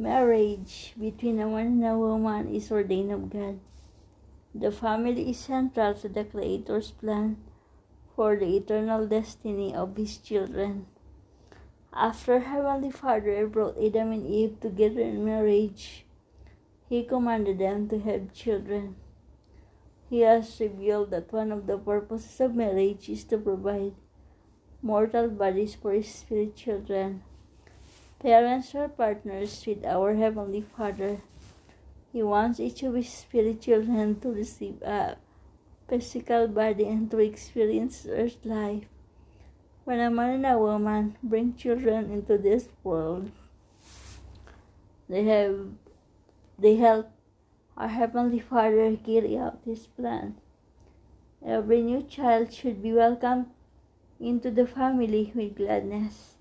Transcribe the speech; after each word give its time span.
Marriage 0.00 0.94
between 0.98 1.38
a 1.40 1.46
man 1.46 1.66
and 1.66 1.84
a 1.84 1.98
woman 1.98 2.48
is 2.54 2.72
ordained 2.72 3.12
of 3.12 3.28
God. 3.28 3.60
The 4.54 4.72
family 4.72 5.28
is 5.28 5.36
central 5.36 5.92
to 5.92 6.08
the 6.08 6.24
Creator's 6.24 6.90
plan 6.92 7.36
for 8.16 8.34
the 8.34 8.56
eternal 8.56 9.06
destiny 9.06 9.74
of 9.74 9.94
His 9.98 10.16
children. 10.16 10.86
After 11.92 12.40
Heavenly 12.40 12.90
Father 12.90 13.46
brought 13.46 13.76
Adam 13.76 14.12
and 14.12 14.26
Eve 14.26 14.58
together 14.58 15.02
in 15.02 15.22
marriage, 15.22 16.06
He 16.88 17.04
commanded 17.04 17.58
them 17.58 17.86
to 17.90 17.98
have 17.98 18.32
children. 18.32 18.96
He 20.08 20.20
has 20.20 20.58
revealed 20.60 21.10
that 21.10 21.30
one 21.30 21.52
of 21.52 21.66
the 21.66 21.76
purposes 21.76 22.40
of 22.40 22.54
marriage 22.54 23.10
is 23.10 23.24
to 23.24 23.36
provide 23.36 23.92
mortal 24.80 25.28
bodies 25.28 25.74
for 25.74 25.92
His 25.92 26.08
spirit 26.08 26.56
children. 26.56 27.22
Parents 28.22 28.74
are 28.74 28.86
partners 28.86 29.64
with 29.66 29.82
our 29.86 30.12
Heavenly 30.14 30.60
Father. 30.60 31.22
He 32.12 32.22
wants 32.22 32.60
each 32.60 32.82
of 32.82 32.92
His 32.92 33.08
spirit 33.08 33.62
children 33.62 34.20
to 34.20 34.28
receive 34.28 34.82
a 34.82 35.16
physical 35.88 36.46
body 36.46 36.86
and 36.86 37.10
to 37.12 37.18
experience 37.18 38.06
earth 38.06 38.36
life. 38.44 38.84
When 39.84 40.00
a 40.00 40.10
man 40.10 40.44
and 40.44 40.46
a 40.46 40.58
woman 40.58 41.16
bring 41.22 41.54
children 41.54 42.12
into 42.12 42.36
this 42.36 42.68
world, 42.84 43.30
they 45.08 45.24
have 45.24 45.70
they 46.58 46.76
help 46.76 47.10
our 47.74 47.88
Heavenly 47.88 48.40
Father 48.40 48.98
carry 48.98 49.38
out 49.38 49.60
His 49.64 49.86
plan. 49.86 50.36
Every 51.42 51.80
new 51.80 52.02
child 52.02 52.52
should 52.52 52.82
be 52.82 52.92
welcomed 52.92 53.46
into 54.20 54.50
the 54.50 54.66
family 54.66 55.32
with 55.34 55.56
gladness. 55.56 56.36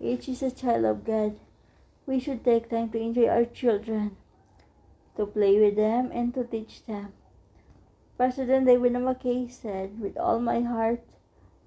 Each 0.00 0.30
is 0.30 0.42
a 0.42 0.50
child 0.50 0.86
of 0.86 1.04
God. 1.04 1.38
We 2.06 2.18
should 2.20 2.42
take 2.42 2.70
time 2.70 2.88
to 2.90 2.98
enjoy 2.98 3.28
our 3.28 3.44
children, 3.44 4.16
to 5.16 5.26
play 5.26 5.60
with 5.60 5.76
them, 5.76 6.10
and 6.12 6.32
to 6.34 6.44
teach 6.44 6.86
them. 6.86 7.12
President 8.16 8.66
David 8.66 8.94
McKay 8.94 9.50
said, 9.50 10.00
With 10.00 10.16
all 10.16 10.40
my 10.40 10.62
heart, 10.62 11.02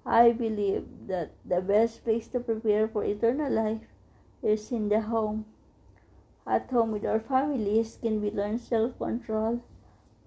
I 0.04 0.32
believe 0.32 0.84
that 1.06 1.30
the 1.44 1.60
best 1.60 2.04
place 2.04 2.26
to 2.28 2.40
prepare 2.40 2.88
for 2.88 3.04
eternal 3.04 3.52
life 3.52 3.86
is 4.42 4.70
in 4.72 4.88
the 4.88 5.00
home. 5.00 5.46
At 6.46 6.70
home 6.70 6.92
with 6.92 7.06
our 7.06 7.20
families 7.20 7.98
can 8.02 8.20
be 8.20 8.30
learned 8.30 8.60
self 8.60 8.98
control, 8.98 9.62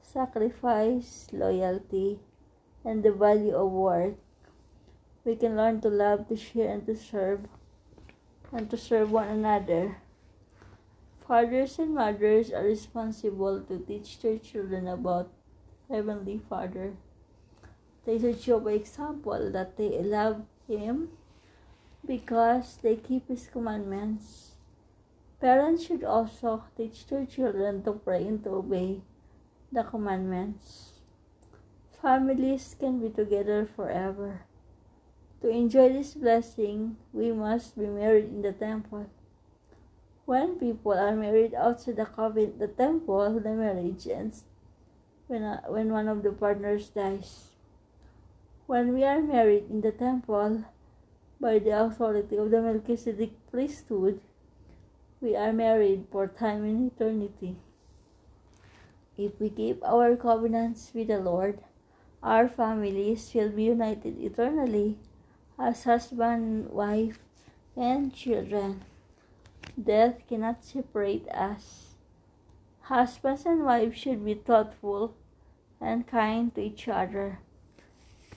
sacrifice, 0.01 1.27
loyalty, 1.31 2.19
and 2.83 3.03
the 3.03 3.11
value 3.11 3.53
of 3.53 3.69
work. 3.71 4.15
We 5.25 5.35
can 5.35 5.57
learn 5.57 5.81
to 5.81 5.89
love, 5.89 6.27
to 6.29 6.35
share, 6.35 6.71
and 6.71 6.85
to 6.87 6.95
serve, 6.95 7.41
and 8.51 8.69
to 8.69 8.77
serve 8.77 9.11
one 9.11 9.27
another. 9.27 9.97
Fathers 11.27 11.79
and 11.79 11.93
mothers 11.93 12.51
are 12.51 12.63
responsible 12.63 13.61
to 13.61 13.79
teach 13.79 14.19
their 14.21 14.37
children 14.37 14.87
about 14.87 15.29
Heavenly 15.89 16.39
Father. 16.49 16.93
They 18.05 18.17
should 18.17 18.39
show 18.39 18.59
by 18.59 18.79
example 18.79 19.51
that 19.51 19.75
they 19.75 19.99
love 19.99 20.43
Him 20.67 21.09
because 22.05 22.77
they 22.81 22.95
keep 22.95 23.27
His 23.27 23.47
commandments. 23.47 24.51
Parents 25.41 25.83
should 25.83 26.03
also 26.03 26.63
teach 26.77 27.05
their 27.07 27.25
children 27.25 27.83
to 27.83 27.91
pray 27.93 28.25
and 28.25 28.41
to 28.43 28.63
obey 28.63 29.01
the 29.71 29.83
commandments. 29.83 30.93
Families 32.01 32.75
can 32.79 32.99
be 32.99 33.09
together 33.09 33.67
forever. 33.67 34.47
To 35.41 35.49
enjoy 35.49 35.93
this 35.93 36.15
blessing, 36.15 36.97
we 37.13 37.31
must 37.31 37.77
be 37.77 37.85
married 37.85 38.25
in 38.25 38.41
the 38.41 38.53
temple. 38.53 39.05
When 40.25 40.57
people 40.57 40.93
are 40.93 41.15
married 41.15 41.53
outside 41.53 41.97
the 41.97 42.05
covenant, 42.05 42.57
the 42.59 42.67
temple, 42.67 43.39
the 43.39 43.53
marriage 43.53 44.07
ends 44.07 44.45
when, 45.27 45.43
uh, 45.43 45.61
when 45.67 45.91
one 45.91 46.07
of 46.07 46.23
the 46.23 46.31
partners 46.31 46.89
dies. 46.89 47.51
When 48.65 48.93
we 48.93 49.03
are 49.03 49.21
married 49.21 49.69
in 49.69 49.81
the 49.81 49.91
temple 49.91 50.65
by 51.39 51.59
the 51.59 51.85
authority 51.85 52.35
of 52.35 52.49
the 52.49 52.61
Melchizedek 52.61 53.31
priesthood, 53.51 54.19
we 55.21 55.35
are 55.35 55.53
married 55.53 56.07
for 56.11 56.27
time 56.27 56.63
and 56.63 56.91
eternity. 56.91 57.55
If 59.17 59.39
we 59.39 59.49
keep 59.49 59.83
our 59.85 60.15
covenants 60.15 60.91
with 60.93 61.07
the 61.07 61.19
Lord, 61.19 61.59
our 62.23 62.49
families 62.49 63.31
will 63.33 63.49
be 63.49 63.65
united 63.65 64.19
eternally 64.19 64.97
as 65.59 65.83
husband, 65.83 66.69
wife, 66.69 67.19
and 67.75 68.13
children. 68.13 68.83
Death 69.81 70.21
cannot 70.27 70.63
separate 70.63 71.27
us. 71.29 71.95
Husbands 72.81 73.45
and 73.45 73.65
wives 73.65 73.97
should 73.97 74.23
be 74.23 74.33
thoughtful 74.33 75.13
and 75.81 76.07
kind 76.07 76.53
to 76.55 76.61
each 76.61 76.87
other. 76.87 77.39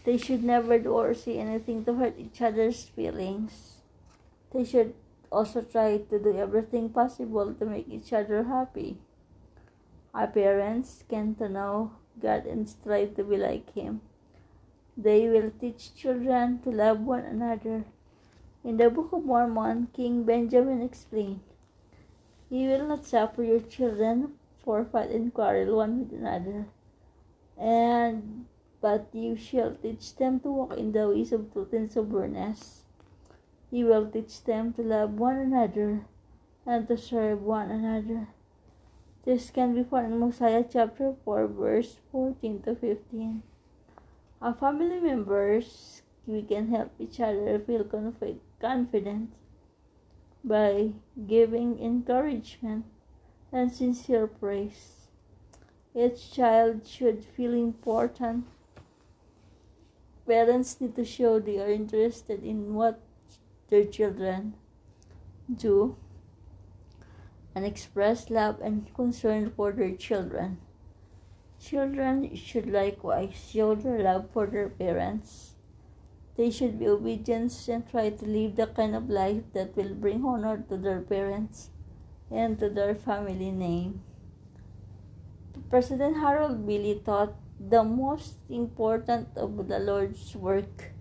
They 0.05 0.17
should 0.17 0.43
never 0.43 0.79
do 0.79 0.93
or 0.93 1.15
say 1.15 1.39
anything 1.39 1.85
to 1.85 1.95
hurt 1.95 2.15
each 2.19 2.41
other's 2.43 2.85
feelings. 2.85 3.83
They 4.53 4.65
should 4.65 4.95
also 5.31 5.63
try 5.63 5.99
to 5.99 6.19
do 6.19 6.37
everything 6.37 6.89
possible 6.91 7.55
to 7.55 7.65
make 7.65 7.89
each 7.89 8.13
other 8.13 8.45
happy. 8.45 8.99
Our 10.13 10.27
parents 10.27 11.05
can 11.09 11.37
to 11.37 11.49
know 11.49 11.93
God 12.21 12.47
and 12.47 12.69
strive 12.69 13.15
to 13.17 13.25
be 13.25 13.37
like 13.37 13.73
Him. 13.75 14.01
They 15.03 15.31
will 15.31 15.51
teach 15.59 15.95
children 15.95 16.59
to 16.59 16.71
love 16.71 17.01
one 17.01 17.25
another. 17.25 17.87
In 18.63 18.77
the 18.77 18.91
Book 18.91 19.15
of 19.15 19.25
Mormon, 19.25 19.89
King 19.95 20.25
Benjamin 20.25 20.83
explained, 20.83 21.41
You 22.51 22.69
will 22.69 22.87
not 22.87 23.07
suffer 23.07 23.43
your 23.43 23.61
children 23.61 24.35
for 24.63 24.85
fight 24.85 25.09
and 25.09 25.33
quarrel 25.33 25.79
one 25.79 26.01
with 26.01 26.13
another, 26.13 26.67
and 27.57 28.45
but 28.83 29.09
you 29.15 29.37
shall 29.37 29.75
teach 29.77 30.17
them 30.17 30.39
to 30.41 30.51
walk 30.51 30.77
in 30.77 30.93
the 30.93 31.09
ways 31.09 31.33
of 31.33 31.51
truth 31.51 31.73
and 31.73 31.91
soberness. 31.91 32.85
You 33.71 33.87
will 33.87 34.07
teach 34.11 34.45
them 34.45 34.75
to 34.75 34.83
love 34.83 35.15
one 35.15 35.37
another 35.37 36.05
and 36.67 36.87
to 36.89 36.99
serve 36.99 37.41
one 37.41 37.71
another. 37.71 38.29
This 39.25 39.51
can 39.51 39.75
be 39.75 39.83
found 39.83 40.13
in 40.13 40.19
Mosiah 40.19 40.65
chapter 40.71 41.15
4, 41.25 41.47
verse 41.47 41.97
14 42.13 42.61
to 42.63 42.75
15. 42.75 43.43
Our 44.41 44.55
family 44.55 45.01
members, 45.01 46.03
we 46.27 46.43
can 46.43 46.69
help 46.69 46.93
each 46.99 47.21
other 47.21 47.59
feel 47.59 47.85
confident 48.61 49.33
by 50.43 50.93
giving 51.27 51.79
encouragement 51.79 52.87
and 53.53 53.71
sincere 53.71 54.27
praise. 54.27 55.09
Each 55.95 56.33
child 56.33 56.87
should 56.87 57.25
feel 57.25 57.53
important 57.53 58.47
parents 60.31 60.81
need 60.81 60.95
to 60.95 61.05
show 61.05 61.41
they 61.41 61.59
are 61.59 61.71
interested 61.71 62.45
in 62.45 62.73
what 62.75 63.01
their 63.69 63.85
children 63.85 64.55
do 65.53 65.97
and 67.53 67.65
express 67.65 68.31
love 68.31 68.61
and 68.63 68.95
concern 68.95 69.51
for 69.57 69.73
their 69.73 69.91
children. 69.97 70.59
Children 71.61 72.35
should 72.35 72.67
likewise 72.73 73.35
show 73.35 73.75
their 73.75 74.03
love 74.03 74.31
for 74.33 74.47
their 74.47 74.71
parents. 74.71 75.55
They 76.37 76.51
should 76.51 76.79
be 76.79 76.89
obedient 76.89 77.53
and 77.69 77.87
try 77.87 78.11
to 78.11 78.27
live 78.27 78.57
the 78.57 78.67
kind 78.67 78.97
of 78.97 79.11
life 79.11 79.43
that 79.53 79.77
will 79.77 79.95
bring 79.95 80.25
honor 80.25 80.65
to 80.71 80.77
their 80.79 81.03
parents 81.03 81.71
and 82.31 82.59
to 82.59 82.71
their 82.71 82.95
family 82.95 83.51
name. 83.53 84.03
President 85.69 86.17
Harold 86.17 86.67
B. 86.67 86.79
Lee 86.79 87.03
taught 87.05 87.35
the 87.61 87.85
most 87.85 88.37
important 88.49 89.29
of 89.37 89.69
the 89.69 89.79
Lord's 89.79 90.35
work 90.35 90.93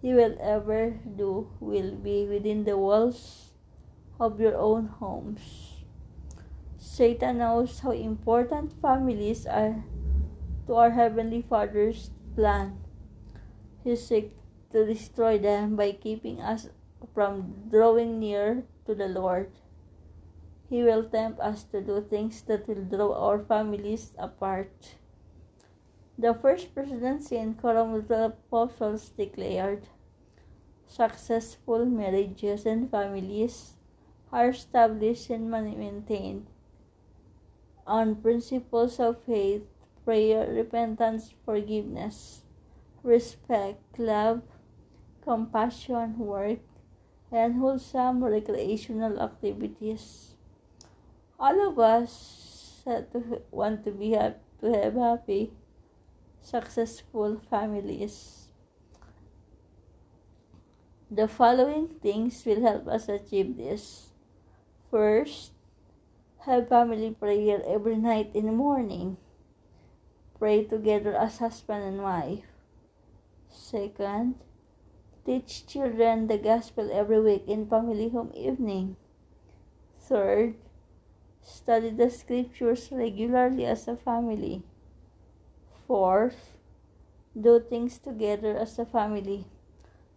He 0.00 0.14
will 0.14 0.36
ever 0.40 0.98
do 1.16 1.50
will 1.60 1.94
be 1.96 2.26
within 2.26 2.64
the 2.64 2.78
walls 2.78 3.50
of 4.18 4.40
your 4.40 4.56
own 4.56 4.86
homes. 4.86 5.69
Satan 6.90 7.38
knows 7.38 7.78
how 7.78 7.92
important 7.92 8.74
families 8.82 9.46
are 9.46 9.84
to 10.66 10.74
our 10.74 10.90
Heavenly 10.90 11.40
Father's 11.40 12.10
plan. 12.34 12.82
He 13.84 13.94
seeks 13.94 14.34
to 14.72 14.84
destroy 14.84 15.38
them 15.38 15.76
by 15.76 15.92
keeping 15.92 16.42
us 16.42 16.68
from 17.14 17.70
drawing 17.70 18.18
near 18.18 18.64
to 18.86 18.96
the 18.96 19.06
Lord. 19.06 19.52
He 20.68 20.82
will 20.82 21.04
tempt 21.04 21.38
us 21.38 21.62
to 21.70 21.80
do 21.80 22.02
things 22.02 22.42
that 22.50 22.66
will 22.66 22.82
draw 22.82 23.14
our 23.14 23.38
families 23.38 24.10
apart. 24.18 24.96
The 26.18 26.34
first 26.34 26.74
presidency 26.74 27.36
and 27.36 27.56
quorum 27.56 27.94
of 27.94 28.08
the 28.08 28.34
apostles 28.34 29.10
declared, 29.10 29.86
Successful 30.88 31.86
marriages 31.86 32.66
and 32.66 32.90
families 32.90 33.74
are 34.32 34.50
established 34.50 35.30
and 35.30 35.48
maintained 35.48 36.48
on 37.90 38.14
principles 38.22 39.00
of 39.02 39.18
faith, 39.26 39.66
prayer, 40.06 40.46
repentance, 40.46 41.34
forgiveness, 41.44 42.46
respect, 43.02 43.82
love, 43.98 44.42
compassion, 45.26 46.16
work, 46.16 46.62
and 47.32 47.58
wholesome 47.58 48.22
recreational 48.22 49.20
activities. 49.20 50.36
all 51.40 51.56
of 51.68 51.78
us 51.78 52.84
want 53.50 53.82
to 53.84 53.90
be 53.90 54.12
happy, 54.12 54.38
to 54.60 54.72
have 54.72 54.94
happy, 54.94 55.50
successful 56.42 57.40
families. 57.48 58.48
The 61.10 61.26
following 61.26 61.88
things 62.02 62.44
will 62.44 62.60
help 62.60 62.86
us 62.86 63.08
achieve 63.08 63.56
this. 63.56 64.12
First, 64.90 65.52
have 66.46 66.68
family 66.68 67.10
prayer 67.10 67.60
every 67.66 67.96
night 67.96 68.30
in 68.32 68.46
the 68.46 68.52
morning. 68.52 69.18
Pray 70.38 70.64
together 70.64 71.14
as 71.14 71.36
husband 71.36 71.84
and 71.84 72.02
wife. 72.02 72.48
Second, 73.50 74.36
teach 75.26 75.66
children 75.66 76.28
the 76.28 76.38
gospel 76.38 76.88
every 76.92 77.20
week 77.20 77.44
in 77.46 77.68
family 77.68 78.08
home 78.08 78.32
evening. 78.34 78.96
Third, 80.00 80.54
study 81.42 81.90
the 81.90 82.08
scriptures 82.08 82.88
regularly 82.90 83.66
as 83.66 83.86
a 83.86 83.96
family. 83.96 84.62
Fourth, 85.86 86.56
do 87.38 87.60
things 87.60 87.98
together 87.98 88.56
as 88.56 88.78
a 88.78 88.86
family, 88.86 89.44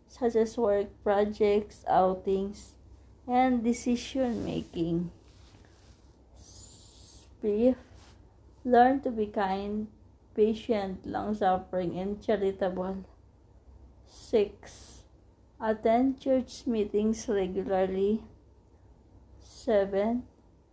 such 0.07 0.37
as 0.37 0.57
work 0.57 0.87
projects, 1.03 1.83
outings, 1.87 2.75
and 3.27 3.61
decision 3.61 4.45
making. 4.45 5.11
Fifth, 7.43 8.15
learn 8.63 9.01
to 9.01 9.11
be 9.11 9.27
kind, 9.27 9.87
patient, 10.33 11.05
long 11.05 11.35
suffering, 11.35 11.99
and 11.99 12.23
charitable. 12.23 13.03
6. 14.07 15.03
Attend 15.59 16.21
church 16.21 16.65
meetings 16.65 17.27
regularly. 17.27 18.23
7. 19.41 20.23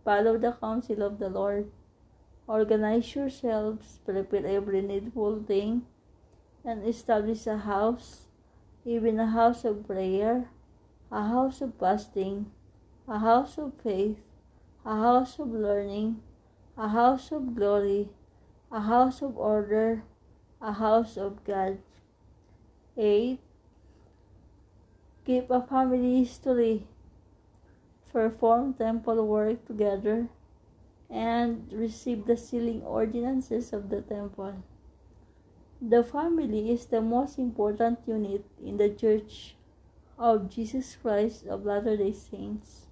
Follow 0.05 0.37
the 0.37 0.53
counsel 0.61 1.03
of 1.03 1.19
the 1.19 1.27
Lord. 1.27 1.69
Organize 2.47 3.15
yourselves, 3.15 3.99
prepare 4.05 4.47
every 4.47 4.81
needful 4.81 5.43
thing, 5.43 5.85
and 6.63 6.87
establish 6.87 7.45
a 7.47 7.57
house, 7.57 8.27
even 8.85 9.19
a 9.19 9.27
house 9.27 9.65
of 9.65 9.85
prayer, 9.85 10.47
a 11.11 11.27
house 11.27 11.59
of 11.59 11.73
fasting, 11.75 12.49
a 13.09 13.19
house 13.19 13.57
of 13.57 13.73
faith, 13.83 14.23
a 14.85 14.95
house 14.95 15.37
of 15.37 15.51
learning, 15.51 16.21
a 16.77 16.87
house 16.87 17.31
of 17.31 17.55
glory, 17.55 18.09
a 18.71 18.81
house 18.81 19.21
of 19.21 19.37
order, 19.37 20.03
a 20.61 20.71
house 20.71 21.17
of 21.17 21.43
God. 21.43 21.77
8. 22.97 23.39
Keep 25.25 25.49
a 25.49 25.61
family 25.61 26.23
history. 26.23 26.87
Perform 28.11 28.73
temple 28.73 29.25
work 29.25 29.65
together 29.65 30.27
and 31.09 31.71
receive 31.71 32.25
the 32.25 32.37
sealing 32.37 32.81
ordinances 32.83 33.73
of 33.73 33.89
the 33.89 34.01
temple. 34.01 34.63
The 35.81 36.03
family 36.03 36.71
is 36.71 36.85
the 36.85 37.01
most 37.01 37.39
important 37.39 37.99
unit 38.05 38.45
in 38.63 38.77
the 38.77 38.89
Church 38.89 39.55
of 40.17 40.49
Jesus 40.49 40.95
Christ 41.01 41.47
of 41.47 41.65
Latter 41.65 41.97
day 41.97 42.13
Saints. 42.13 42.90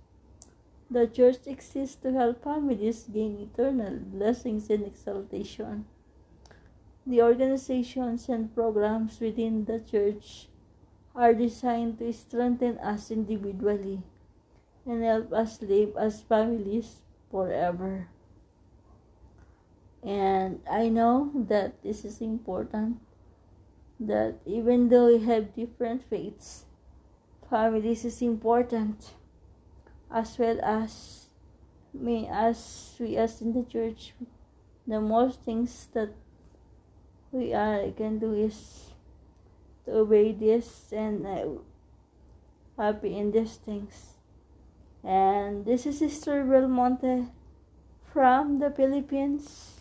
The 0.92 1.06
Church 1.06 1.46
exists 1.46 1.96
to 1.98 2.12
help 2.12 2.44
families 2.44 3.04
gain 3.14 3.38
eternal 3.38 4.00
blessings 4.00 4.70
and 4.72 4.86
exaltation. 4.88 5.86
The 7.06 7.22
organizations 7.22 8.28
and 8.28 8.54
programs 8.54 9.20
within 9.20 9.66
the 9.66 9.80
church 9.80 10.48
are 11.16 11.34
designed 11.34 12.00
to 12.00 12.12
strengthen 12.12 12.78
us 12.80 13.12
individually 13.12 14.02
and 14.86 15.04
help 15.04 15.32
us 15.32 15.62
live 15.62 15.96
as 15.96 16.22
families 16.22 17.02
forever. 17.30 18.10
And 20.02 20.62
I 20.70 20.90
know 20.90 21.32
that 21.36 21.84
this 21.84 22.04
is 22.04 22.20
important 22.20 23.00
that 24.00 24.36
even 24.46 24.90
though 24.90 25.08
we 25.08 25.20
have 25.20 25.56
different 25.56 26.04
faiths, 26.04 26.66
families 27.50 28.06
is 28.06 28.22
important 28.22 29.14
as 30.12 30.38
well 30.38 30.60
as 30.64 31.28
me 31.94 32.28
as 32.32 32.96
we 33.00 33.18
as 33.18 33.42
in 33.42 33.54
the 33.54 33.64
church 33.64 34.14
the 34.88 35.00
most 35.00 35.42
things 35.42 35.88
that 35.94 36.10
we 37.32 37.54
are 37.54 37.92
can 37.92 38.18
do 38.18 38.34
is 38.34 38.90
to 39.86 40.00
obey 40.02 40.32
this 40.32 40.92
and 40.92 41.26
uh, 41.26 41.46
happy 42.78 43.18
in 43.18 43.32
these 43.32 43.56
things. 43.58 44.16
And 45.04 45.66
this 45.66 45.86
is 45.86 46.00
Sister 46.00 46.44
Belmonte 46.44 47.28
from 48.12 48.60
the 48.60 48.72
Philippines. 48.72 49.79